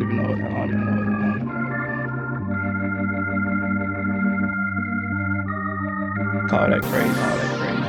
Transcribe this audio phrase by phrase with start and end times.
[0.00, 0.32] don't even know.
[0.32, 1.68] I don't even know.
[6.48, 7.14] Call that crazy.
[7.14, 7.82] Call that crazy.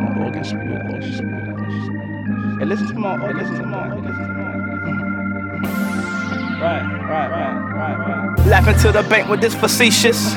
[0.00, 0.82] My organ spirit.
[0.90, 1.04] Organ.
[1.30, 2.58] Organ.
[2.58, 3.18] Hey, listen to my.
[3.18, 3.94] Hey, listen to my.
[3.94, 4.44] Listen to my.
[6.60, 8.46] Right, right, right, right, right.
[8.46, 10.34] Laughing to the bank with this facetious.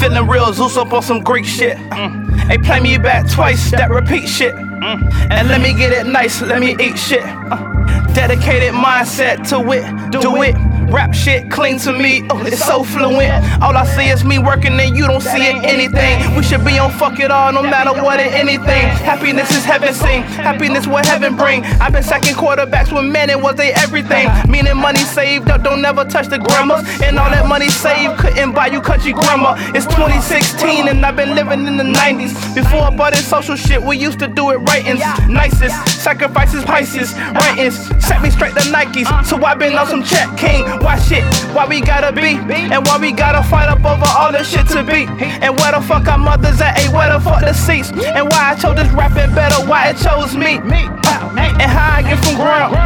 [0.00, 1.76] Feeling real, Zeus up on some Greek shit.
[1.76, 2.23] Mm.
[2.48, 4.54] Hey, play me back twice, that repeat shit.
[4.54, 5.30] Mm.
[5.30, 7.24] And let me get it nice, let me eat shit.
[7.24, 7.70] Uh.
[8.14, 10.54] Dedicated mindset to it, do it.
[10.94, 13.42] Rap shit cling to me, oh, it's so fluent.
[13.60, 16.36] All I see is me working and you don't see it anything.
[16.36, 18.86] We should be on fuck it all, no matter what and anything.
[19.02, 21.64] Happiness is heaven sing, happiness what heaven bring.
[21.82, 24.28] I've been second quarterbacks with men, and was they everything.
[24.48, 26.84] Meaning money saved up, don't never touch the grammars.
[27.00, 29.54] And all that money saved couldn't buy you country grammar.
[29.72, 32.54] It's 2016 and I've been living in the 90s.
[32.54, 35.00] Before I bought this social shit, we used to do it writings.
[35.26, 37.80] Nicest, sacrifices, Pisces, writings.
[38.04, 40.60] Set me straight to Nikes, so I've been on some check king.
[40.84, 41.24] Why shit?
[41.56, 42.36] Why we gotta be?
[42.74, 45.08] And why we gotta fight up over all the shit to be?
[45.40, 46.76] And where the fuck our mothers at?
[46.76, 47.88] Hey, where the fuck the seats?
[47.90, 49.64] And why I chose this rapping better?
[49.64, 50.60] Why it chose me?
[50.60, 52.83] And how I get from ground?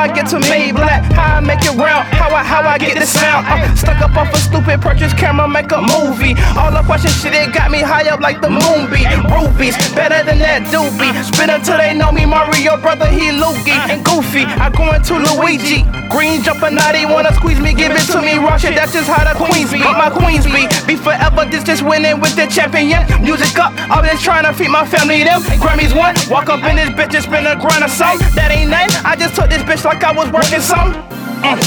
[0.00, 1.04] I get to made black?
[1.12, 2.08] How I make it round?
[2.08, 3.44] How I how I get the sound?
[3.44, 6.32] Uh, stuck up off a stupid purchase camera, make a movie.
[6.56, 9.04] All the question shit, it got me high up like the moon be.
[9.28, 11.12] Rubies, better than that doobie.
[11.20, 14.48] Spin until they know me, Mario brother, he Luigi and Goofy.
[14.48, 15.84] I go into Luigi.
[16.08, 18.40] Green jumping out, he wanna squeeze me, give it to me.
[18.40, 19.84] Raw shit, that's just how the queens be.
[19.84, 20.64] My queens be.
[20.88, 23.04] Be forever, this just winning with the champion.
[23.20, 25.44] Music up, I'm just trying to feed my family them.
[25.60, 28.16] Grammys one, walk up in this bitch and spin a grind some.
[28.32, 30.94] That ain't nothing, I just took this bitch like I was working some.
[31.42, 31.58] Mm.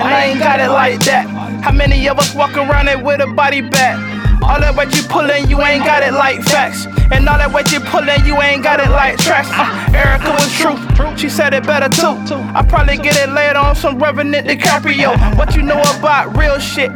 [0.00, 1.28] And I ain't got it like that.
[1.60, 4.00] How many of us walk around it with a body bag?
[4.42, 6.86] All that weight you pullin', you ain't got it like facts.
[7.12, 9.52] And all that weight you pullin', you ain't got it like tracks.
[9.52, 10.76] Uh, Erica was true,
[11.20, 12.16] she said it better too.
[12.56, 15.12] I probably get it later on some Revenant DiCaprio.
[15.36, 16.90] What you know about real shit?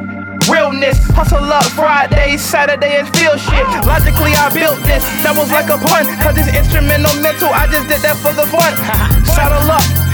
[0.49, 3.67] Realness, hustle up Friday, Saturday and feel shit.
[3.85, 6.09] Logically, I built this, that was like a pun.
[6.25, 8.73] Cause it's instrumental mental, I just did that for the fun.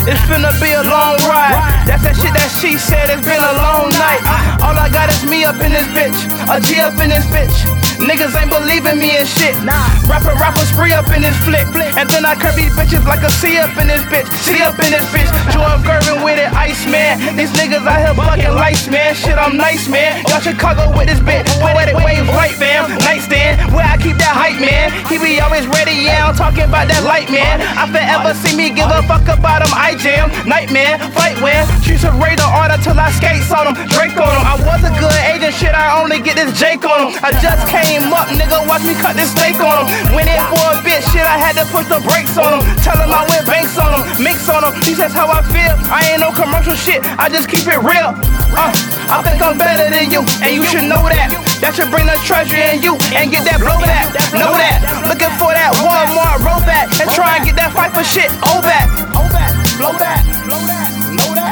[0.06, 1.82] It's finna be a long ride.
[1.82, 4.22] That's that shit that she said, it's been a long night.
[4.22, 4.55] Uh-huh.
[4.66, 6.18] All I got is me up in this bitch,
[6.50, 7.54] a G up in this bitch.
[8.02, 9.54] Niggas ain't believing me and shit.
[9.62, 9.88] Nah.
[10.10, 11.64] Rapper, rapper, spree up in this flick.
[11.96, 14.26] And then I curve these bitches like a C up in this bitch.
[14.42, 15.30] C up in this bitch.
[15.54, 17.16] Jordan Gervin with it, ice man.
[17.38, 19.14] These niggas out here bucking lights, man.
[19.14, 20.22] Shit, I'm nice, man.
[20.24, 21.46] Got Chicago with this bitch.
[21.62, 22.90] Poetic wave, right, fam.
[23.06, 24.92] Nightstand, where I keep that hype, man.
[25.06, 26.26] He be always ready, yeah.
[26.28, 27.62] I'm talking about that light, man.
[27.62, 29.72] I forever see me give a fuck about him.
[29.72, 31.64] I jam, nightmare, fight when.
[31.86, 33.70] Of radar order till I skates on.
[33.94, 34.34] Drake on.
[34.42, 35.70] I was a good agent, shit.
[35.70, 37.14] I only get this Jake on.
[37.22, 38.58] I just came up, nigga.
[38.66, 40.10] Watch me cut this steak on him.
[40.10, 41.22] Went in for a bit, shit.
[41.22, 42.62] I had to push the brakes on him.
[42.82, 44.02] Tell him I went banks on him.
[44.18, 44.74] Mix on him.
[44.82, 45.78] He says how I feel.
[45.86, 47.06] I ain't no commercial shit.
[47.22, 48.18] I just keep it real.
[48.50, 48.74] Uh,
[49.06, 51.30] I think I'm better than you, and you should know that.
[51.62, 54.10] That should bring the treasure in you and get that blow blowback.
[54.34, 55.06] Know that.
[55.06, 58.26] Looking for that Walmart rollback and try and get that fight for shit.
[58.42, 58.90] Oh back.
[59.14, 59.54] Oh back.
[59.78, 60.22] Blow back.
[60.44, 60.90] Blow that.
[61.14, 61.45] Know that.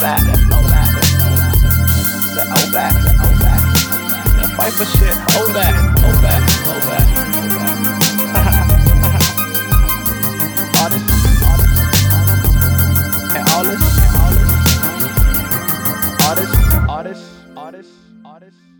[0.00, 0.20] Back.
[0.20, 0.88] Flow back.
[2.34, 2.94] That oh back.
[3.18, 3.62] Oh back.
[4.36, 5.16] That fight for shit.
[5.34, 5.74] Oh back.
[5.98, 6.42] Oh back.
[6.66, 7.06] Oh back.
[10.80, 11.12] Artists,
[13.58, 13.98] artists,
[16.28, 17.94] artists, artists,
[18.24, 18.77] artists.